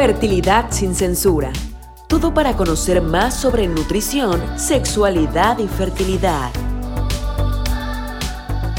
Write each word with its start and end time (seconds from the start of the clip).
Fertilidad 0.00 0.70
sin 0.70 0.94
censura. 0.94 1.52
Todo 2.08 2.32
para 2.32 2.56
conocer 2.56 3.02
más 3.02 3.38
sobre 3.38 3.68
nutrición, 3.68 4.40
sexualidad 4.58 5.58
y 5.58 5.68
fertilidad. 5.68 6.50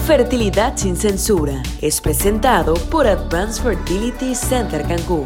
Fertilidad 0.07 0.75
sin 0.77 0.97
censura 0.97 1.61
es 1.79 2.01
presentado 2.01 2.73
por 2.73 3.05
Advanced 3.05 3.61
Fertility 3.61 4.33
Center 4.33 4.81
Cancún. 4.81 5.25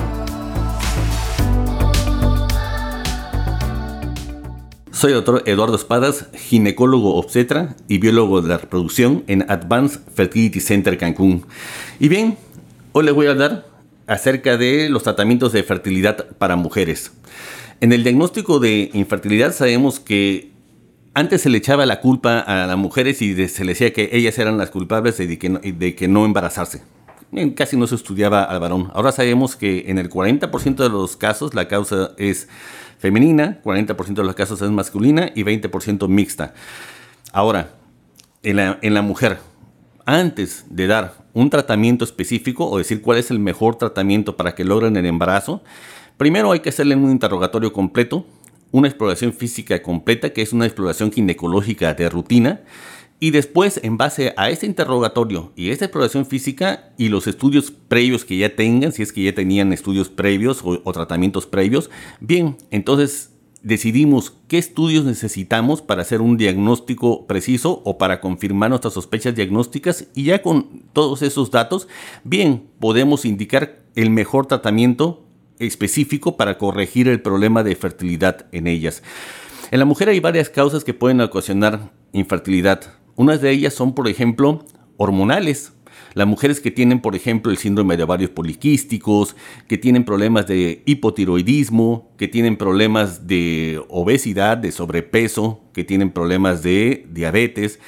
Soy 4.92 5.12
el 5.12 5.24
doctor 5.24 5.44
Eduardo 5.46 5.78
Espadas, 5.78 6.26
ginecólogo 6.34 7.16
obstetra 7.16 7.78
y 7.88 8.00
biólogo 8.00 8.42
de 8.42 8.50
la 8.50 8.58
reproducción 8.58 9.24
en 9.28 9.50
Advanced 9.50 10.02
Fertility 10.14 10.60
Center 10.60 10.98
Cancún. 10.98 11.46
Y 12.02 12.10
bien, 12.10 12.38
hoy 12.92 13.06
les 13.06 13.14
voy 13.14 13.28
a 13.28 13.32
hablar 13.32 13.75
acerca 14.08 14.58
de 14.58 14.90
los 14.90 15.04
tratamientos 15.04 15.52
de 15.52 15.64
fertilidad 15.64 16.28
para 16.38 16.56
mujeres. 16.56 17.12
En 17.82 17.92
el 17.92 18.04
diagnóstico 18.04 18.60
de 18.60 18.90
infertilidad 18.94 19.54
sabemos 19.54 20.00
que 20.00 20.52
antes 21.14 21.42
se 21.42 21.50
le 21.50 21.58
echaba 21.58 21.86
la 21.86 22.02
culpa 22.02 22.40
a 22.40 22.68
las 22.68 22.78
mujeres 22.78 23.22
y 23.22 23.48
se 23.48 23.64
le 23.64 23.72
decía 23.72 23.94
que 23.94 24.10
ellas 24.12 24.38
eran 24.38 24.58
las 24.58 24.70
culpables 24.70 25.18
de 25.18 25.38
que 25.96 26.08
no, 26.08 26.26
embarazarse. 26.26 26.84
Casi 27.56 27.76
no 27.78 27.88
se 27.88 27.96
estudiaba 27.96 28.44
al 28.44 28.60
varón. 28.60 28.92
Ahora 28.94 29.12
sabemos 29.12 29.56
que 29.56 29.86
en 29.88 29.98
el 29.98 30.10
40% 30.10 30.76
de 30.76 30.90
los 30.90 31.18
casos 31.18 31.54
la 31.54 31.68
causa 31.68 32.12
es 32.18 32.48
femenina, 33.00 33.60
40% 33.64 34.14
de 34.14 34.24
los 34.24 34.36
casos 34.36 34.62
es 34.62 34.70
masculina 34.70 35.32
y 35.36 35.44
20% 35.44 36.08
mixta. 36.08 36.54
Ahora, 37.34 37.72
en 38.44 38.94
la 38.94 39.02
mujer, 39.02 39.40
antes 40.06 40.66
de 40.70 40.88
dar 40.88 41.25
un 41.36 41.50
tratamiento 41.50 42.06
específico 42.06 42.68
o 42.68 42.78
decir 42.80 43.02
cuál 43.02 43.20
es 43.20 43.30
el 43.30 43.40
mejor 43.40 43.76
tratamiento 43.76 44.38
para 44.38 44.56
que 44.56 44.64
logren 44.64 44.96
el 44.96 45.06
embarazo, 45.06 45.62
primero 46.18 46.52
hay 46.52 46.62
que 46.62 46.70
hacerle 46.70 46.96
un 46.96 47.12
interrogatorio 47.12 47.74
completo, 47.74 48.26
una 48.72 48.88
exploración 48.88 49.34
física 49.34 49.84
completa, 49.84 50.32
que 50.32 50.42
es 50.42 50.54
una 50.54 50.66
exploración 50.66 51.12
ginecológica 51.12 51.94
de 51.94 52.10
rutina, 52.10 52.62
y 53.20 53.32
después, 53.32 53.80
en 53.84 53.98
base 53.98 54.34
a 54.38 54.50
ese 54.50 54.66
interrogatorio 54.66 55.52
y 55.56 55.70
esa 55.70 55.86
exploración 55.86 56.26
física 56.26 56.92
y 56.98 57.10
los 57.10 57.28
estudios 57.28 57.72
previos 57.72 58.26
que 58.26 58.38
ya 58.38 58.56
tengan, 58.56 58.92
si 58.92 59.04
es 59.04 59.12
que 59.12 59.24
ya 59.24 59.34
tenían 59.34 59.74
estudios 59.74 60.10
previos 60.10 60.62
o 60.64 60.92
tratamientos 60.94 61.46
previos, 61.46 61.90
bien, 62.20 62.58
entonces 62.72 63.35
decidimos 63.66 64.38
qué 64.48 64.60
estudios 64.60 65.06
necesitamos 65.06 65.82
para 65.82 66.04
hacer 66.04 66.22
un 66.22 66.38
diagnóstico 66.38 67.26
preciso 67.26 67.82
o 67.84 67.98
para 67.98 68.22
confirmar 68.22 68.70
nuestras 68.70 68.94
sospechas 68.94 69.34
diagnósticas 69.34 70.06
y 70.14 70.26
ya 70.26 70.44
con 70.44 70.84
todos 70.94 71.24
esos 71.24 71.50
datos, 71.50 71.88
bien, 72.24 72.70
podemos 72.80 73.26
indicar 73.26 73.80
el 73.96 74.12
mejor 74.12 74.46
tratamiento 74.46 75.26
específico 75.58 76.38
para 76.38 76.60
corregir 76.60 77.08
el 77.08 77.22
problema 77.22 77.64
de 77.64 77.76
fertilidad 77.76 78.46
en 78.52 78.68
ellas. 78.68 79.02
En 79.72 79.80
la 79.80 79.86
mujer 79.86 80.10
hay 80.10 80.20
varias 80.20 80.50
causas 80.50 80.84
que 80.84 80.94
pueden 80.94 81.20
ocasionar 81.22 81.92
infertilidad. 82.14 82.94
Unas 83.16 83.42
de 83.42 83.50
ellas 83.50 83.74
son, 83.74 83.96
por 83.96 84.08
ejemplo, 84.08 84.64
hormonales. 84.98 85.74
Las 86.16 86.28
mujeres 86.28 86.62
que 86.62 86.72
tienen, 86.72 87.02
por 87.02 87.16
ejemplo, 87.16 87.52
el 87.52 87.58
síndrome 87.58 87.98
de 87.98 88.04
ovarios 88.04 88.32
poliquísticos, 88.32 89.36
que 89.68 89.78
tienen 89.78 90.06
problemas 90.06 90.48
de 90.48 90.82
hipotiroidismo, 90.86 92.10
que 92.18 92.28
tienen 92.28 92.58
problemas 92.58 93.28
de 93.28 93.82
obesidad, 93.90 94.58
de 94.58 94.72
sobrepeso, 94.72 95.62
que 95.74 95.84
tienen 95.84 96.10
problemas 96.10 96.64
de 96.64 97.06
diabetes 97.12 97.80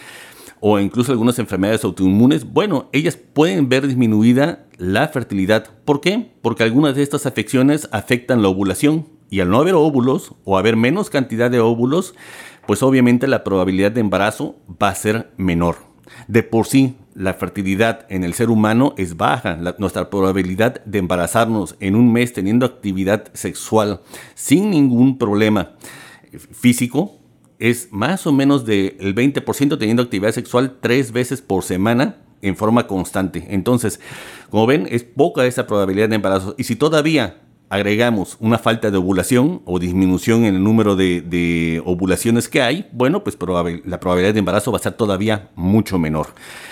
o 0.60 0.80
incluso 0.80 1.12
algunas 1.12 1.40
enfermedades 1.40 1.84
autoinmunes, 1.84 2.44
bueno, 2.46 2.90
ellas 2.92 3.16
pueden 3.16 3.70
ver 3.70 3.88
disminuida 3.88 4.66
la 4.78 5.08
fertilidad. 5.08 5.70
¿Por 5.86 6.02
qué? 6.02 6.32
Porque 6.42 6.64
algunas 6.64 6.96
de 6.96 7.04
estas 7.04 7.26
afecciones 7.26 7.88
afectan 7.92 8.42
la 8.42 8.50
ovulación 8.50 9.08
y 9.30 9.40
al 9.42 9.50
no 9.50 9.60
haber 9.60 9.76
óvulos 9.76 10.34
o 10.46 10.58
haber 10.58 10.76
menos 10.76 11.10
cantidad 11.10 11.52
de 11.52 11.60
óvulos, 11.60 12.16
pues 12.66 12.82
obviamente 12.82 13.28
la 13.28 13.44
probabilidad 13.44 13.92
de 13.92 14.02
embarazo 14.02 14.56
va 14.82 14.90
a 14.90 14.96
ser 14.96 15.32
menor. 15.38 15.78
De 16.28 16.42
por 16.44 16.66
sí, 16.66 16.96
la 17.18 17.34
fertilidad 17.34 18.06
en 18.10 18.24
el 18.24 18.36
ser 18.36 18.52
humano 18.52 18.94
es 18.96 19.18
baja. 19.18 19.58
nuestra 19.80 20.12
probabilidad 20.12 20.86
de 20.86 21.00
embarazarnos 21.00 21.76
en 21.80 21.96
un 21.96 22.14
mes 22.14 22.32
teniendo 22.32 22.68
actividad 22.68 23.34
sexual 23.34 24.02
sin 24.36 24.70
ningún 24.70 25.18
problema 25.18 25.72
físico 26.52 27.18
es 27.58 27.88
más 27.92 28.28
o 28.28 28.32
menos 28.32 28.68
del 28.68 29.16
20% 29.16 29.80
teniendo 29.80 30.04
actividad 30.04 30.32
sexual 30.32 30.78
tres 30.80 31.12
veces 31.12 31.42
por 31.42 31.64
semana 31.64 32.18
en 32.44 32.56
forma 32.56 32.86
constante. 32.86 33.48
Entonces, 33.50 34.00
como 34.52 34.68
ven, 34.68 34.88
es 34.92 35.04
poca 35.04 35.48
esa 35.48 35.66
probabilidad 35.66 36.10
de 36.10 36.16
embarazo. 36.18 36.54
Y 36.60 36.66
si 36.66 36.76
todavía 36.76 37.42
agregamos 37.70 38.38
una 38.40 38.58
falta 38.58 38.92
de 38.92 38.98
ovulación 38.98 39.62
o 39.66 39.80
disminución 39.80 40.46
en 40.46 40.56
el 40.56 40.64
número 40.64 40.96
de, 40.96 41.82
ovulaciones 41.86 42.48
que 42.48 42.62
hay, 42.62 42.88
bueno, 42.92 43.24
pues 43.24 43.38
la 43.86 44.00
probabilidad 44.00 44.34
de 44.34 44.40
embarazo 44.40 44.72
va 44.72 44.78
a 44.78 44.82
ser 44.82 44.94
todavía 44.94 45.50
mucho 45.56 46.00
menor. 46.00 46.28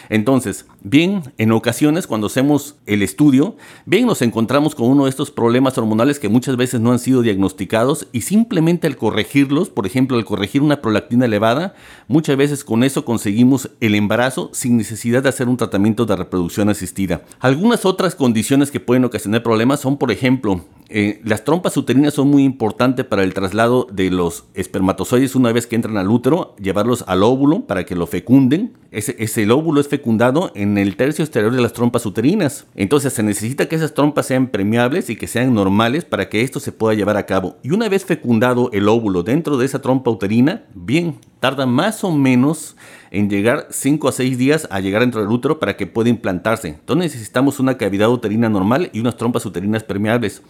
Entonces, 0.10 0.66
bien, 0.82 1.34
en 1.38 1.52
ocasiones 1.52 2.08
cuando 2.08 2.28
hacemos 2.28 2.76
el 2.86 3.02
estudio, 3.02 3.58
bien 3.86 4.06
nos 4.06 4.22
encontramos 4.22 4.76
con 4.76 4.88
uno 4.88 5.06
de 5.06 5.10
estos 5.10 5.32
problemas 5.32 5.78
hormonales 5.78 6.20
que 6.20 6.30
muchas 6.30 6.58
veces 6.58 6.80
no 6.80 6.92
han 6.92 7.00
sido 7.00 7.22
diagnosticados 7.22 8.08
y 8.12 8.22
simplemente 8.22 8.88
al 8.88 8.98
corregirlos, 8.98 9.70
por 9.70 9.86
ejemplo, 9.86 10.18
al 10.18 10.26
corregir 10.26 10.62
una 10.62 10.82
prolactina 10.82 11.26
elevada, 11.26 11.76
muchas 12.08 12.38
veces 12.38 12.64
con 12.64 12.84
eso 12.84 13.04
conseguimos 13.04 13.72
el 13.82 13.96
embarazo 13.96 14.50
sin 14.54 14.78
necesidad 14.78 15.24
de 15.24 15.30
hacer 15.30 15.50
un 15.50 15.58
tratamiento 15.58 16.06
de 16.06 16.16
reproducción 16.16 16.70
asistida. 16.70 17.24
Algunas 17.40 17.86
otras 17.86 18.16
condiciones 18.16 18.72
que 18.72 18.80
pueden 18.80 19.06
ocasionar 19.06 19.44
problemas 19.44 19.80
son, 19.80 19.98
por 19.98 20.12
ejemplo, 20.12 20.62
eh, 20.90 21.20
las 21.24 21.44
trompas 21.44 21.76
uterinas 21.78 22.14
son 22.14 22.28
muy 22.30 22.44
importantes 22.44 23.06
para 23.06 23.24
el 23.24 23.34
traslado 23.34 23.88
de 23.92 24.12
los 24.12 24.46
espermatozoides 24.54 25.36
una 25.36 25.52
vez 25.52 25.66
que 25.66 25.76
entran 25.76 25.98
al 25.98 26.10
útero, 26.10 26.56
llevarlos 26.58 27.04
al 27.08 27.24
óvulo 27.24 27.62
para 27.62 27.86
que 27.86 27.96
lo 27.96 28.06
fecunden. 28.06 28.74
Ese, 28.92 29.16
ese 29.20 29.50
óvulo 29.52 29.82
es 29.82 29.88
fecundado 29.88 30.52
en 30.56 30.78
el 30.78 30.96
tercio 30.96 31.24
exterior 31.24 31.54
de 31.54 31.62
las 31.62 31.74
trompas 31.74 32.06
uterinas. 32.06 32.68
Entonces 32.76 33.14
se 33.14 33.24
necesita 33.24 33.68
que 33.68 33.76
esas 33.76 33.94
trompas 33.94 34.28
sean 34.28 34.48
permeables 34.48 35.10
y 35.10 35.16
que 35.16 35.28
sean 35.28 35.54
normales 35.54 36.06
para 36.06 36.30
que 36.30 36.42
esto 36.42 36.60
se 36.60 36.72
pueda 36.72 36.96
llevar 36.96 37.18
a 37.18 37.26
cabo. 37.26 37.58
Y 37.64 37.72
una 37.72 37.90
vez 37.90 38.06
fecundado 38.06 38.70
el 38.72 38.88
óvulo 38.88 39.24
dentro 39.24 39.58
de 39.58 39.66
esa 39.66 39.82
trompa 39.82 40.12
uterina, 40.12 40.66
bien, 40.74 41.18
tarda 41.40 41.66
más 41.66 42.04
o 42.04 42.12
menos 42.12 42.76
en 43.16 43.30
llegar 43.30 43.68
5 43.70 44.10
a 44.10 44.12
6 44.12 44.38
días 44.38 44.68
a 44.70 44.82
llegar 44.82 45.02
dentro 45.02 45.22
del 45.22 45.32
útero 45.32 45.58
para 45.58 45.78
que 45.78 45.88
pueda 45.88 46.10
implantarse. 46.10 46.68
Entonces 46.68 47.14
necesitamos 47.14 47.62
una 47.62 47.78
cavidad 47.78 48.10
uterina 48.10 48.50
normal 48.50 48.90
y 48.92 49.00
unas 49.00 49.16
trompas 49.16 49.46
uterinas 49.46 49.84
permeables. 49.84 50.42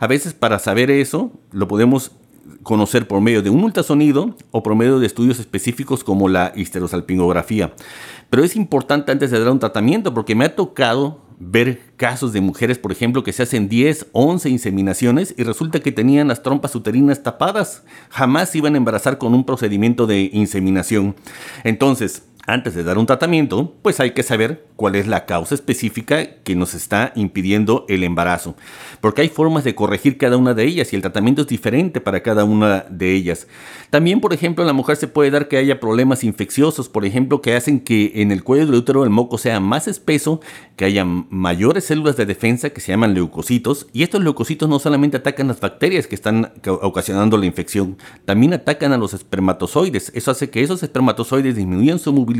A 0.00 0.06
veces 0.06 0.32
para 0.32 0.58
saber 0.58 0.90
eso 0.90 1.30
lo 1.52 1.68
podemos 1.68 2.12
conocer 2.62 3.06
por 3.06 3.20
medio 3.20 3.42
de 3.42 3.50
un 3.50 3.62
ultrasonido 3.62 4.34
o 4.50 4.62
por 4.62 4.74
medio 4.74 4.98
de 4.98 5.06
estudios 5.06 5.38
específicos 5.38 6.02
como 6.04 6.28
la 6.28 6.52
histerosalpingografía. 6.56 7.74
Pero 8.30 8.42
es 8.42 8.56
importante 8.56 9.12
antes 9.12 9.30
de 9.30 9.38
dar 9.38 9.52
un 9.52 9.58
tratamiento 9.58 10.14
porque 10.14 10.34
me 10.34 10.46
ha 10.46 10.56
tocado 10.56 11.20
ver 11.38 11.80
casos 11.96 12.32
de 12.32 12.40
mujeres, 12.40 12.78
por 12.78 12.92
ejemplo, 12.92 13.22
que 13.22 13.32
se 13.32 13.42
hacen 13.42 13.68
10, 13.68 14.08
11 14.12 14.48
inseminaciones 14.48 15.34
y 15.36 15.42
resulta 15.42 15.80
que 15.80 15.92
tenían 15.92 16.28
las 16.28 16.42
trompas 16.42 16.74
uterinas 16.74 17.22
tapadas. 17.22 17.82
Jamás 18.10 18.54
iban 18.54 18.74
a 18.74 18.78
embarazar 18.78 19.18
con 19.18 19.34
un 19.34 19.44
procedimiento 19.44 20.06
de 20.06 20.30
inseminación. 20.32 21.14
Entonces, 21.64 22.22
antes 22.46 22.74
de 22.74 22.84
dar 22.84 22.96
un 22.96 23.06
tratamiento, 23.06 23.74
pues 23.82 23.98
hay 23.98 24.12
que 24.12 24.22
saber 24.22 24.64
cuál 24.76 24.94
es 24.94 25.08
la 25.08 25.26
causa 25.26 25.54
específica 25.54 26.26
que 26.44 26.54
nos 26.54 26.74
está 26.74 27.12
impidiendo 27.16 27.84
el 27.88 28.04
embarazo. 28.04 28.54
Porque 29.00 29.22
hay 29.22 29.28
formas 29.28 29.64
de 29.64 29.74
corregir 29.74 30.16
cada 30.16 30.36
una 30.36 30.54
de 30.54 30.64
ellas 30.64 30.92
y 30.92 30.96
el 30.96 31.02
tratamiento 31.02 31.42
es 31.42 31.48
diferente 31.48 32.00
para 32.00 32.22
cada 32.22 32.44
una 32.44 32.86
de 32.88 33.14
ellas. 33.14 33.48
También, 33.90 34.20
por 34.20 34.32
ejemplo, 34.32 34.62
en 34.62 34.68
la 34.68 34.72
mujer 34.72 34.96
se 34.96 35.08
puede 35.08 35.30
dar 35.30 35.48
que 35.48 35.56
haya 35.56 35.80
problemas 35.80 36.22
infecciosos, 36.22 36.88
por 36.88 37.04
ejemplo, 37.04 37.40
que 37.40 37.56
hacen 37.56 37.80
que 37.80 38.12
en 38.14 38.30
el 38.30 38.44
cuello 38.44 38.66
del 38.66 38.76
útero 38.76 39.02
el 39.02 39.10
moco 39.10 39.38
sea 39.38 39.58
más 39.58 39.88
espeso, 39.88 40.40
que 40.76 40.84
haya 40.84 41.04
mayores 41.04 41.84
células 41.84 42.16
de 42.16 42.26
defensa 42.26 42.70
que 42.70 42.80
se 42.80 42.92
llaman 42.92 43.14
leucocitos. 43.14 43.88
Y 43.92 44.04
estos 44.04 44.22
leucocitos 44.22 44.68
no 44.68 44.78
solamente 44.78 45.16
atacan 45.16 45.48
las 45.48 45.58
bacterias 45.58 46.06
que 46.06 46.14
están 46.14 46.52
ocasionando 46.64 47.38
la 47.38 47.46
infección, 47.46 47.96
también 48.24 48.54
atacan 48.54 48.92
a 48.92 48.98
los 48.98 49.14
espermatozoides. 49.14 50.12
Eso 50.14 50.30
hace 50.30 50.48
que 50.48 50.62
esos 50.62 50.84
espermatozoides 50.84 51.56
disminuyan 51.56 51.98
su 51.98 52.12
movilidad 52.12 52.35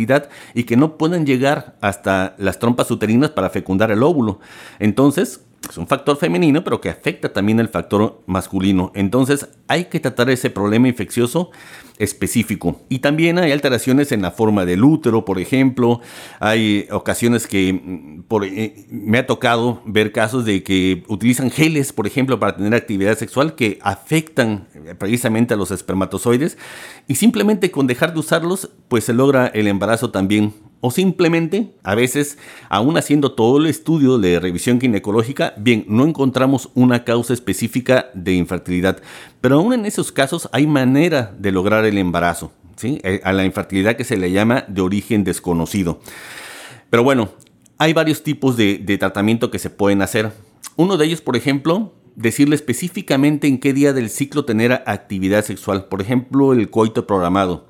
y 0.54 0.64
que 0.64 0.76
no 0.76 0.96
puedan 0.96 1.25
llegar 1.25 1.76
hasta 1.81 2.34
las 2.38 2.58
trompas 2.58 2.90
uterinas 2.90 3.31
para 3.31 3.50
fecundar 3.50 3.90
el 3.90 4.02
óvulo. 4.02 4.40
Entonces, 4.78 5.45
es 5.69 5.79
un 5.79 5.87
factor 5.87 6.17
femenino, 6.17 6.62
pero 6.62 6.81
que 6.81 6.91
afecta 6.91 7.32
también 7.32 7.61
el 7.61 7.69
factor 7.69 8.23
masculino. 8.26 8.93
Entonces, 8.94 9.49
hay 9.69 9.87
que 9.87 10.00
tratar 10.00 10.31
ese 10.31 10.50
problema 10.50 10.88
infeccioso 10.88 11.50
específico. 11.99 12.82
Y 12.88 12.99
también 13.00 13.38
hay 13.38 13.53
alteraciones 13.53 14.12
en 14.12 14.23
la 14.23 14.31
forma 14.31 14.64
del 14.64 14.85
útero, 14.85 15.25
por 15.25 15.38
ejemplo. 15.38 16.00
Hay 16.41 16.87
ocasiones 16.91 17.47
que 17.47 17.73
mm, 17.73 18.25
eh, 18.44 18.87
me 18.91 19.19
ha 19.19 19.26
tocado 19.26 19.82
ver 19.87 20.12
casos 20.12 20.44
de 20.44 20.62
que 20.62 21.05
utilizan 21.08 21.50
geles, 21.50 21.93
por 21.93 22.06
ejemplo, 22.06 22.38
para 22.38 22.56
tener 22.56 22.75
actividad 22.75 23.17
sexual 23.17 23.55
que 23.55 23.79
afectan 23.82 24.69
eh, 24.75 24.94
precisamente 24.94 25.55
a 25.55 25.56
los 25.56 25.70
espermatozoides. 25.70 26.58
Y 27.08 27.17
simplemente 27.17 27.70
con 27.70 27.87
dejar 27.87 28.12
de 28.12 28.20
usarlos, 28.20 28.70
pues 28.88 29.05
se 29.05 29.14
logra 29.14 29.47
el 29.49 29.67
embarazo 29.67 30.11
también 30.11 30.53
O 30.87 30.93
simplemente, 30.93 31.75
a 31.83 31.97
veces, 31.97 32.38
aún 32.69 32.97
haciendo 32.97 33.33
todo 33.33 33.59
el 33.59 33.67
estudio 33.67 34.19
de 34.19 34.38
revisión 34.38 34.81
ginecológica, 34.81 35.53
bien, 35.56 35.85
no 35.88 36.05
encontramos 36.05 36.71
una 36.75 37.03
causa 37.03 37.35
específica 37.35 38.09
de 38.15 38.35
infertilidad. 38.35 39.03
Pero 39.41 39.56
aún 39.56 39.73
en 39.73 39.85
esos 39.85 40.12
casos 40.12 40.49
hay 40.53 40.69
manera 40.69 41.35
de 41.41 41.50
lograr 41.50 41.85
el 41.87 41.99
embarazo, 41.99 42.53
¿sí? 42.77 43.00
Eh, 43.03 43.21
a 43.25 43.33
la 43.33 43.44
infertilidad 43.44 43.97
que 43.97 44.05
se 44.05 44.17
le 44.17 44.31
llama 44.31 44.65
de 44.69 44.81
origen 44.81 45.25
desconocido. 45.25 45.99
Pero 46.89 47.03
bueno, 47.03 47.31
hay 47.79 47.93
varios 47.93 48.23
tipos 48.23 48.56
de, 48.56 48.79
de 48.79 48.97
tratamiento 48.97 49.50
que 49.50 49.59
se 49.59 49.71
pueden 49.71 50.03
hacer. 50.03 50.31
Uno 50.77 50.97
de 50.99 51.06
ellos, 51.06 51.21
por 51.21 51.35
ejemplo, 51.35 51.94
decirle 52.15 52.55
específicamente 52.55 53.49
en 53.49 53.59
qué 53.59 53.73
día 53.73 53.93
del 53.93 54.09
ciclo 54.09 54.44
tener 54.44 54.85
actividad 54.87 55.44
sexual. 55.44 55.87
Por 55.87 56.00
ejemplo, 56.00 56.53
el 56.53 56.71
coito 56.71 57.09
programado. 57.09 57.67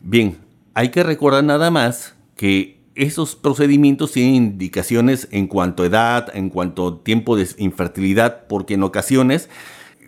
Bien, 0.00 0.38
hay 0.74 0.88
que 0.88 1.04
recordar 1.04 1.44
nada 1.44 1.70
más 1.70 2.16
que 2.40 2.80
esos 2.94 3.36
procedimientos 3.36 4.12
tienen 4.12 4.34
indicaciones 4.34 5.28
en 5.30 5.46
cuanto 5.46 5.82
a 5.82 5.86
edad, 5.86 6.34
en 6.34 6.48
cuanto 6.48 6.88
a 6.88 7.04
tiempo 7.04 7.36
de 7.36 7.46
infertilidad, 7.58 8.46
porque 8.46 8.72
en 8.74 8.82
ocasiones 8.82 9.50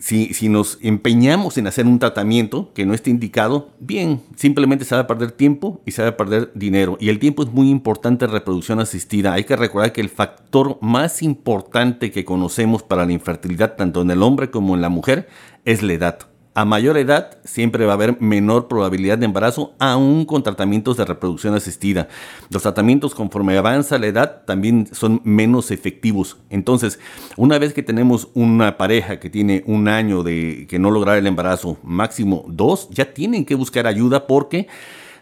si, 0.00 0.49
nos 0.49 0.79
empeñamos 0.81 1.58
en 1.58 1.67
hacer 1.67 1.87
un 1.87 1.99
tratamiento 1.99 2.73
que 2.73 2.87
no 2.87 2.94
esté 2.94 3.11
indicado, 3.11 3.69
bien, 3.81 4.23
simplemente 4.34 4.87
se 4.87 4.94
va 4.94 5.02
a 5.02 5.06
perder 5.06 5.32
tiempo 5.32 5.82
y 5.84 5.90
se 5.90 6.00
va 6.00 6.08
a 6.08 6.17
perder 6.17 6.50
dinero. 6.55 6.96
Y 7.00 7.11
el 7.11 7.19
tiempo 7.19 7.43
es 7.43 7.52
muy 7.52 7.69
importante 7.69 8.25
en 8.25 8.31
reproducción 8.31 8.81
asistida. 8.81 9.35
Hay 9.35 9.44
que 9.44 9.55
recordar 9.55 9.93
que 9.93 10.00
el 10.00 10.08
factor 10.08 10.78
más 10.81 11.23
importante 11.23 12.11
que 12.11 12.25
conocemos 12.25 12.82
para 12.82 13.05
la 13.05 13.12
infertilidad, 13.12 13.76
tanto 13.76 14.00
en 14.00 14.11
el 14.11 14.23
hombre 14.23 14.50
como 14.50 14.75
en 14.75 14.81
la 14.81 14.88
mujer, 14.88 15.28
es 15.67 15.82
la 15.82 15.93
edad. 15.93 16.31
A 16.54 16.66
mayor 16.66 16.99
edad 16.99 17.38
siempre 17.44 17.87
va 17.87 17.93
a 17.93 17.94
haber 17.94 18.20
menor 18.20 18.69
probabilidad 18.69 19.16
de 19.16 19.25
embarazo, 19.25 19.75
aún 19.78 20.26
con 20.26 20.43
tratamientos 20.43 20.99
de 20.99 21.06
reproducción 21.06 21.54
asistida. 21.54 22.08
Los 22.50 22.62
tratamientos 22.62 23.14
conforme 23.14 23.56
avanza 23.56 23.99
la 23.99 24.08
edad 24.08 24.43
también 24.44 24.87
son 24.93 25.22
menos 25.25 25.70
efectivos. 25.70 26.37
Entonces, 26.50 26.99
una 27.38 27.58
vez 27.58 27.72
que 27.72 27.82
tenemos 27.82 28.28
una 28.34 28.76
pareja 28.76 29.19
que 29.19 29.31
tiene 29.31 29.64
un 29.66 29.88
año 29.88 30.22
de 30.22 30.66
que 30.69 30.78
no 30.78 30.90
lograr 30.90 31.16
el 31.16 31.26
embarazo, 31.26 31.78
máximo 31.82 32.44
dos, 32.49 32.88
ya 32.90 33.14
tienen 33.14 33.46
que 33.46 33.54
buscar 33.54 33.87
ayuda 33.87 34.26
porque 34.26 34.69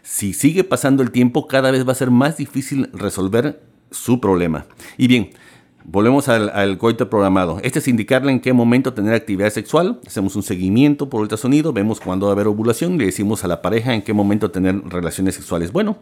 si 0.03 0.33
sigue 0.33 0.65
pasando 0.65 1.01
el 1.01 1.11
tiempo, 1.11 1.47
cada 1.47 1.71
vez 1.71 1.87
va 1.87 1.93
a 1.93 1.95
ser 1.95 2.11
más 2.11 2.35
difícil 2.35 2.89
resolver 2.91 3.61
su 3.89 4.19
problema. 4.19 4.65
Y 4.97 5.07
bien, 5.07 5.29
Volvemos 5.83 6.29
al, 6.29 6.77
coito 6.77 7.09
programado. 7.09 7.59
Este 7.63 7.79
es 7.79 7.87
indicarle 7.87 8.31
en 8.31 8.39
qué 8.39 8.53
momento 8.53 8.93
tener 8.93 9.13
actividad 9.13 9.49
sexual. 9.49 9.99
Hacemos 10.05 10.35
un 10.35 10.43
seguimiento 10.43 11.09
por 11.09 11.21
ultrasonido, 11.21 11.73
vemos 11.73 11.99
cuándo 11.99 12.27
va 12.27 12.31
a 12.31 12.35
haber 12.35 12.47
ovulación, 12.47 12.97
le 12.97 13.05
decimos 13.05 13.43
a 13.43 13.47
la 13.47 13.61
pareja 13.61 13.93
en 13.93 14.01
qué 14.01 14.13
momento 14.13 14.51
tener 14.51 14.79
relaciones 14.85 15.35
sexuales. 15.35 15.71
Bueno, 15.71 15.97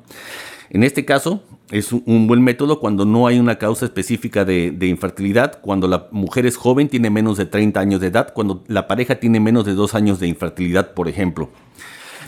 en 0.69 0.83
este 0.83 1.05
caso 1.05 1.43
es 1.71 1.93
un 1.93 2.27
buen 2.27 2.43
método 2.43 2.79
cuando 2.79 3.05
no 3.05 3.25
hay 3.25 3.39
una 3.39 3.57
causa 3.57 3.85
específica 3.85 4.43
de, 4.43 4.71
de, 4.71 4.87
infertilidad, 4.87 5.61
cuando 5.61 5.87
la 5.87 6.07
mujer 6.11 6.45
es 6.45 6.57
joven, 6.57 6.89
tiene 6.89 7.09
menos 7.09 7.37
de 7.37 7.45
30 7.45 7.79
años 7.79 8.01
de 8.01 8.07
edad, 8.07 8.33
cuando 8.33 8.63
la 8.67 8.87
pareja 8.87 9.15
tiene 9.15 9.39
menos 9.39 9.65
de 9.65 9.73
2 9.73 9.95
años 9.95 10.19
de 10.19 10.27
infertilidad, 10.27 10.93
por 10.93 11.07
ejemplo. 11.07 11.49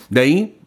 De 0.09 0.21
ahí 0.21 0.61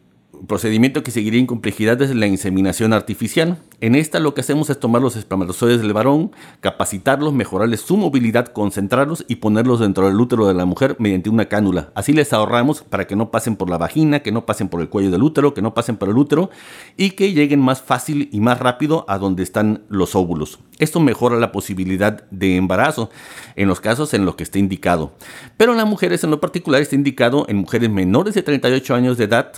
procedimiento 0.47 1.03
que 1.03 1.11
seguiría 1.11 1.39
en 1.39 1.47
complejidad 1.47 2.01
es 2.01 2.15
la 2.15 2.27
inseminación 2.27 2.93
artificial. 2.93 3.57
En 3.81 3.95
esta 3.95 4.19
lo 4.19 4.33
que 4.33 4.41
hacemos 4.41 4.69
es 4.69 4.79
tomar 4.79 5.01
los 5.01 5.15
espermatozoides 5.15 5.81
del 5.81 5.93
varón, 5.93 6.31
capacitarlos, 6.61 7.33
mejorarles 7.33 7.81
su 7.81 7.97
movilidad, 7.97 8.47
concentrarlos 8.47 9.25
y 9.27 9.37
ponerlos 9.37 9.79
dentro 9.79 10.07
del 10.07 10.19
útero 10.19 10.47
de 10.47 10.53
la 10.53 10.65
mujer 10.65 10.95
mediante 10.99 11.29
una 11.29 11.45
cánula. 11.45 11.91
Así 11.95 12.13
les 12.13 12.33
ahorramos 12.33 12.83
para 12.83 13.07
que 13.07 13.15
no 13.15 13.31
pasen 13.31 13.55
por 13.55 13.69
la 13.69 13.77
vagina, 13.77 14.21
que 14.21 14.31
no 14.31 14.45
pasen 14.45 14.69
por 14.69 14.81
el 14.81 14.89
cuello 14.89 15.11
del 15.11 15.23
útero, 15.23 15.53
que 15.53 15.61
no 15.61 15.73
pasen 15.73 15.97
por 15.97 16.09
el 16.09 16.17
útero 16.17 16.49
y 16.97 17.11
que 17.11 17.33
lleguen 17.33 17.59
más 17.59 17.81
fácil 17.81 18.29
y 18.31 18.39
más 18.39 18.59
rápido 18.59 19.05
a 19.07 19.17
donde 19.17 19.43
están 19.43 19.83
los 19.89 20.15
óvulos. 20.15 20.59
Esto 20.79 20.99
mejora 20.99 21.37
la 21.37 21.51
posibilidad 21.51 22.23
de 22.31 22.55
embarazo 22.57 23.09
en 23.55 23.67
los 23.67 23.81
casos 23.81 24.13
en 24.13 24.25
los 24.25 24.35
que 24.35 24.43
esté 24.43 24.59
indicado. 24.59 25.13
Pero 25.57 25.71
en 25.71 25.77
las 25.77 25.87
mujeres 25.87 26.23
en 26.23 26.31
lo 26.31 26.39
particular 26.39 26.81
está 26.81 26.95
indicado 26.95 27.45
en 27.47 27.57
mujeres 27.57 27.89
menores 27.89 28.35
de 28.35 28.43
38 28.43 28.95
años 28.95 29.17
de 29.17 29.25
edad 29.25 29.53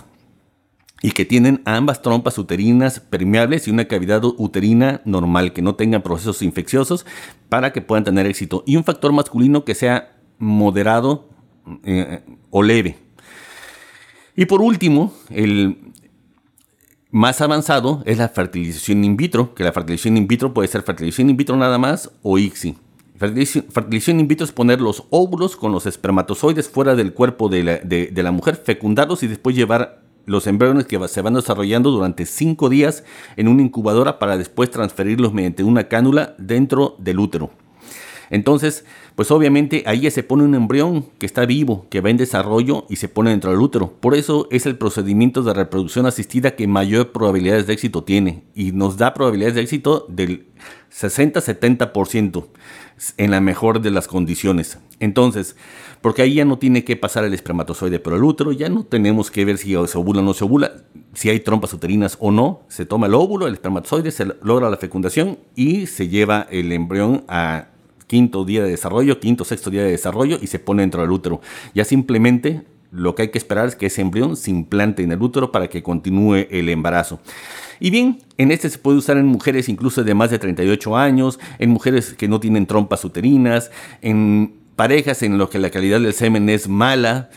y 1.00 1.12
que 1.12 1.24
tienen 1.24 1.62
ambas 1.64 2.02
trompas 2.02 2.38
uterinas 2.38 3.00
permeables 3.00 3.68
y 3.68 3.70
una 3.70 3.86
cavidad 3.86 4.24
uterina 4.24 5.00
normal, 5.04 5.52
que 5.52 5.62
no 5.62 5.76
tengan 5.76 6.02
procesos 6.02 6.42
infecciosos 6.42 7.06
para 7.48 7.72
que 7.72 7.82
puedan 7.82 8.04
tener 8.04 8.26
éxito. 8.26 8.64
Y 8.66 8.76
un 8.76 8.84
factor 8.84 9.12
masculino 9.12 9.64
que 9.64 9.74
sea 9.74 10.16
moderado 10.38 11.28
eh, 11.84 12.22
o 12.50 12.62
leve. 12.62 12.96
Y 14.34 14.46
por 14.46 14.60
último, 14.60 15.12
el 15.30 15.78
más 17.10 17.40
avanzado 17.40 18.02
es 18.04 18.18
la 18.18 18.28
fertilización 18.28 19.04
in 19.04 19.16
vitro, 19.16 19.54
que 19.54 19.64
la 19.64 19.72
fertilización 19.72 20.16
in 20.16 20.26
vitro 20.26 20.52
puede 20.52 20.68
ser 20.68 20.82
fertilización 20.82 21.30
in 21.30 21.36
vitro 21.36 21.56
nada 21.56 21.78
más 21.78 22.10
o 22.22 22.38
ICSI. 22.38 22.76
Fertilización 23.16 24.20
in 24.20 24.28
vitro 24.28 24.44
es 24.44 24.52
poner 24.52 24.80
los 24.80 25.04
óvulos 25.10 25.56
con 25.56 25.72
los 25.72 25.86
espermatozoides 25.86 26.68
fuera 26.68 26.94
del 26.94 27.14
cuerpo 27.14 27.48
de 27.48 27.64
la, 27.64 27.76
de 27.78 28.22
la 28.22 28.30
mujer, 28.30 28.56
fecundarlos 28.56 29.24
y 29.24 29.26
después 29.26 29.56
llevar 29.56 30.07
los 30.28 30.46
embriones 30.46 30.86
que 30.86 31.08
se 31.08 31.22
van 31.22 31.34
desarrollando 31.34 31.90
durante 31.90 32.26
cinco 32.26 32.68
días 32.68 33.02
en 33.36 33.48
una 33.48 33.62
incubadora 33.62 34.18
para 34.18 34.36
después 34.36 34.70
transferirlos 34.70 35.32
mediante 35.32 35.64
una 35.64 35.88
cánula 35.88 36.34
dentro 36.38 36.94
del 36.98 37.18
útero. 37.18 37.50
Entonces, 38.30 38.84
pues 39.14 39.30
obviamente 39.30 39.84
ahí 39.86 40.08
se 40.10 40.22
pone 40.22 40.44
un 40.44 40.54
embrión 40.54 41.06
que 41.18 41.26
está 41.26 41.46
vivo, 41.46 41.86
que 41.88 42.00
va 42.00 42.10
en 42.10 42.18
desarrollo 42.18 42.84
y 42.88 42.96
se 42.96 43.08
pone 43.08 43.30
dentro 43.30 43.50
del 43.50 43.60
útero. 43.60 43.94
Por 44.00 44.14
eso 44.14 44.48
es 44.50 44.66
el 44.66 44.76
procedimiento 44.76 45.42
de 45.42 45.54
reproducción 45.54 46.04
asistida 46.04 46.54
que 46.54 46.66
mayor 46.66 47.12
probabilidades 47.12 47.66
de 47.66 47.72
éxito 47.72 48.04
tiene 48.04 48.44
y 48.54 48.72
nos 48.72 48.98
da 48.98 49.14
probabilidades 49.14 49.54
de 49.54 49.62
éxito 49.62 50.04
del 50.08 50.46
60-70% 50.92 52.44
en 53.16 53.30
la 53.30 53.40
mejor 53.40 53.80
de 53.80 53.90
las 53.90 54.08
condiciones. 54.08 54.78
Entonces, 55.00 55.56
porque 56.00 56.22
ahí 56.22 56.34
ya 56.34 56.44
no 56.44 56.58
tiene 56.58 56.84
que 56.84 56.96
pasar 56.96 57.24
el 57.24 57.34
espermatozoide 57.34 57.98
por 57.98 58.14
el 58.14 58.22
útero, 58.22 58.52
ya 58.52 58.68
no 58.68 58.84
tenemos 58.84 59.30
que 59.30 59.44
ver 59.44 59.58
si 59.58 59.74
se 59.86 59.98
ovula 59.98 60.20
o 60.20 60.24
no 60.24 60.34
se 60.34 60.44
ovula, 60.44 60.72
si 61.14 61.30
hay 61.30 61.40
trompas 61.40 61.72
uterinas 61.72 62.16
o 62.20 62.30
no, 62.30 62.62
se 62.68 62.86
toma 62.86 63.06
el 63.06 63.14
óvulo, 63.14 63.46
el 63.46 63.54
espermatozoide, 63.54 64.10
se 64.10 64.26
logra 64.42 64.70
la 64.70 64.76
fecundación 64.76 65.38
y 65.54 65.86
se 65.86 66.08
lleva 66.08 66.46
el 66.50 66.72
embrión 66.72 67.24
a 67.28 67.68
quinto 68.06 68.44
día 68.44 68.62
de 68.62 68.70
desarrollo, 68.70 69.20
quinto, 69.20 69.44
sexto 69.44 69.70
día 69.70 69.82
de 69.82 69.90
desarrollo 69.90 70.38
y 70.40 70.46
se 70.46 70.58
pone 70.58 70.82
dentro 70.82 71.02
del 71.02 71.10
útero. 71.10 71.40
Ya 71.74 71.84
simplemente 71.84 72.64
lo 72.90 73.14
que 73.14 73.22
hay 73.22 73.28
que 73.28 73.38
esperar 73.38 73.68
es 73.68 73.76
que 73.76 73.86
ese 73.86 74.00
embrión 74.00 74.36
se 74.36 74.50
implante 74.50 75.02
en 75.02 75.12
el 75.12 75.22
útero 75.22 75.52
para 75.52 75.68
que 75.68 75.82
continúe 75.82 76.46
el 76.50 76.68
embarazo. 76.68 77.20
Y 77.80 77.90
bien, 77.90 78.18
en 78.36 78.50
este 78.50 78.68
se 78.70 78.78
puede 78.78 78.98
usar 78.98 79.16
en 79.16 79.26
mujeres 79.26 79.68
incluso 79.68 80.04
de 80.04 80.14
más 80.14 80.30
de 80.30 80.38
38 80.38 80.96
años, 80.96 81.38
en 81.58 81.70
mujeres 81.70 82.14
que 82.14 82.28
no 82.28 82.40
tienen 82.40 82.66
trompas 82.66 83.04
uterinas, 83.04 83.70
en 84.02 84.54
parejas 84.76 85.22
en 85.22 85.38
las 85.38 85.48
que 85.48 85.58
la 85.58 85.70
calidad 85.70 86.00
del 86.00 86.12
semen 86.12 86.48
es 86.48 86.68
mala, 86.68 87.30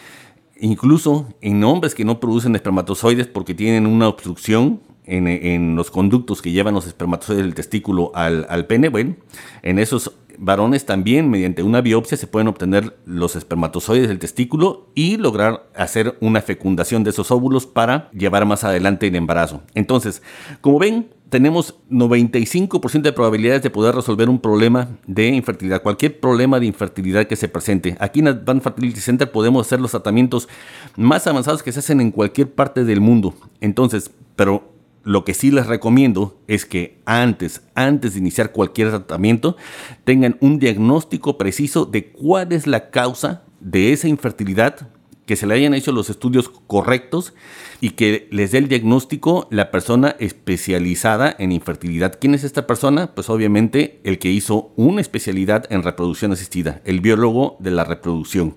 incluso 0.59 1.27
en 1.41 1.63
hombres 1.63 1.95
que 1.95 2.05
no 2.05 2.19
producen 2.19 2.55
espermatozoides 2.55 3.27
porque 3.27 3.53
tienen 3.53 3.87
una 3.87 4.07
obstrucción 4.07 4.81
en, 5.05 5.75
los 5.75 5.91
conductos 5.91 6.41
que 6.41 6.51
llevan 6.51 6.75
los 6.75 6.87
espermatozoides 6.87 7.43
del 7.43 7.55
testículo 7.55 8.11
al, 8.15 8.45
al 8.49 8.67
pene. 8.67 8.89
Bueno, 8.89 9.15
en 9.63 9.79
esos 9.79 10.13
varones 10.37 10.85
también 10.85 11.29
mediante 11.29 11.63
una 11.63 11.81
biopsia 11.81 12.17
se 12.17 12.27
pueden 12.27 12.47
obtener 12.47 12.97
los 13.05 13.35
espermatozoides 13.35 14.07
del 14.07 14.19
testículo 14.19 14.89
y 14.95 15.17
lograr 15.17 15.69
hacer 15.75 16.17
una 16.21 16.41
fecundación 16.41 17.03
de 17.03 17.11
esos 17.11 17.31
óvulos 17.31 17.65
para 17.65 18.09
llevar 18.11 18.45
más 18.45 18.63
adelante 18.63 19.07
el 19.07 19.15
embarazo. 19.15 19.61
Entonces, 19.73 20.21
como 20.61 20.79
ven, 20.79 21.09
tenemos 21.31 21.75
95% 21.89 23.03
de 23.03 23.13
probabilidades 23.13 23.63
de 23.63 23.69
poder 23.69 23.95
resolver 23.95 24.27
un 24.27 24.39
problema 24.39 24.89
de 25.07 25.27
infertilidad, 25.27 25.81
cualquier 25.81 26.19
problema 26.19 26.59
de 26.59 26.65
infertilidad 26.65 27.25
que 27.25 27.37
se 27.37 27.47
presente. 27.47 27.95
Aquí 27.99 28.19
en 28.19 28.27
Advanced 28.27 28.63
Fertility 28.63 28.99
Center 28.99 29.31
podemos 29.31 29.65
hacer 29.65 29.79
los 29.79 29.91
tratamientos 29.91 30.49
más 30.97 31.25
avanzados 31.27 31.63
que 31.63 31.71
se 31.71 31.79
hacen 31.79 32.01
en 32.01 32.11
cualquier 32.11 32.51
parte 32.51 32.83
del 32.83 32.99
mundo. 32.99 33.33
Entonces, 33.61 34.11
pero 34.35 34.70
lo 35.03 35.25
que 35.25 35.33
sí 35.33 35.51
les 35.51 35.67
recomiendo 35.67 36.39
es 36.47 36.65
que 36.65 36.99
antes, 37.05 37.61
antes 37.75 38.13
de 38.13 38.19
iniciar 38.19 38.51
cualquier 38.51 38.89
tratamiento, 38.89 39.57
tengan 40.03 40.37
un 40.41 40.59
diagnóstico 40.59 41.37
preciso 41.37 41.85
de 41.85 42.11
cuál 42.11 42.51
es 42.51 42.67
la 42.67 42.89
causa 42.91 43.43
de 43.59 43.93
esa 43.93 44.07
infertilidad, 44.07 44.89
que 45.25 45.35
se 45.35 45.47
le 45.47 45.53
hayan 45.53 45.73
hecho 45.73 45.91
los 45.91 46.09
estudios 46.09 46.49
correctos 46.67 47.33
y 47.79 47.91
que 47.91 48.27
les 48.31 48.51
dé 48.51 48.57
el 48.57 48.67
diagnóstico 48.67 49.47
la 49.49 49.71
persona 49.71 50.15
especializada 50.19 51.33
en 51.37 51.51
infertilidad. 51.51 52.17
¿Quién 52.19 52.35
es 52.35 52.43
esta 52.43 52.67
persona? 52.67 53.13
Pues 53.15 53.29
obviamente 53.29 54.01
el 54.03 54.19
que 54.19 54.29
hizo 54.29 54.71
una 54.75 54.99
especialidad 54.99 55.71
en 55.71 55.83
reproducción 55.83 56.31
asistida, 56.31 56.81
el 56.85 56.99
biólogo 56.99 57.55
de 57.59 57.71
la 57.71 57.85
reproducción. 57.85 58.55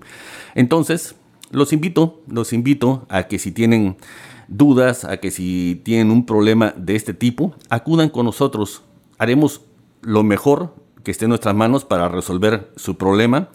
Entonces, 0.53 1.15
los 1.51 1.71
invito, 1.71 2.21
los 2.27 2.51
invito 2.51 3.05
a 3.09 3.23
que 3.23 3.39
si 3.39 3.51
tienen 3.51 3.95
dudas, 4.47 5.05
a 5.05 5.17
que 5.17 5.31
si 5.31 5.81
tienen 5.83 6.11
un 6.11 6.25
problema 6.25 6.73
de 6.77 6.95
este 6.95 7.13
tipo, 7.13 7.55
acudan 7.69 8.09
con 8.09 8.25
nosotros. 8.25 8.83
Haremos 9.17 9.61
lo 10.01 10.23
mejor 10.23 10.73
que 11.03 11.11
esté 11.11 11.25
en 11.25 11.29
nuestras 11.29 11.55
manos 11.55 11.85
para 11.85 12.09
resolver 12.09 12.71
su 12.75 12.95
problema 12.97 13.49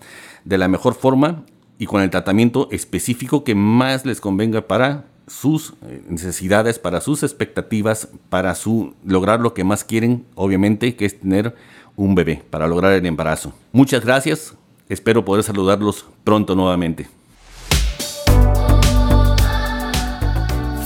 de 0.44 0.58
la 0.58 0.68
mejor 0.68 0.94
forma 0.94 1.44
y 1.78 1.86
con 1.86 2.02
el 2.02 2.10
tratamiento 2.10 2.68
específico 2.70 3.44
que 3.44 3.54
más 3.54 4.04
les 4.04 4.20
convenga 4.20 4.62
para 4.62 5.04
sus 5.26 5.74
eh, 5.86 6.02
necesidades, 6.08 6.78
para 6.78 7.00
sus 7.00 7.22
expectativas, 7.22 8.08
para 8.28 8.54
su 8.54 8.94
lograr 9.04 9.40
lo 9.40 9.54
que 9.54 9.64
más 9.64 9.84
quieren, 9.84 10.26
obviamente, 10.34 10.96
que 10.96 11.06
es 11.06 11.20
tener 11.20 11.54
un 11.96 12.14
bebé, 12.14 12.42
para 12.50 12.66
lograr 12.66 12.92
el 12.92 13.06
embarazo. 13.06 13.52
Muchas 13.72 14.04
gracias, 14.04 14.54
espero 14.88 15.24
poder 15.24 15.44
saludarlos 15.44 16.06
pronto 16.24 16.54
nuevamente. 16.54 17.19